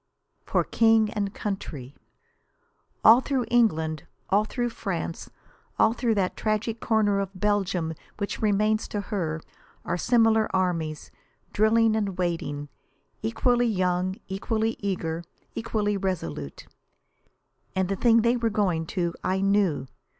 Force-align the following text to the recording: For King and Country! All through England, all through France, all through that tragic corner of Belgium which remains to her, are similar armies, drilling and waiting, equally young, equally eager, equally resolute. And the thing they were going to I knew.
For 0.43 0.63
King 0.63 1.11
and 1.11 1.31
Country! 1.31 1.95
All 3.03 3.21
through 3.21 3.45
England, 3.51 4.07
all 4.31 4.45
through 4.45 4.71
France, 4.71 5.29
all 5.77 5.93
through 5.93 6.15
that 6.15 6.35
tragic 6.35 6.79
corner 6.79 7.19
of 7.19 7.29
Belgium 7.39 7.93
which 8.17 8.41
remains 8.41 8.87
to 8.87 8.99
her, 8.99 9.41
are 9.85 9.97
similar 9.97 10.49
armies, 10.55 11.11
drilling 11.53 11.95
and 11.95 12.17
waiting, 12.17 12.67
equally 13.21 13.67
young, 13.67 14.15
equally 14.27 14.75
eager, 14.79 15.23
equally 15.53 15.97
resolute. 15.97 16.65
And 17.75 17.87
the 17.87 17.95
thing 17.95 18.23
they 18.23 18.35
were 18.37 18.49
going 18.49 18.87
to 18.87 19.13
I 19.23 19.39
knew. 19.41 19.85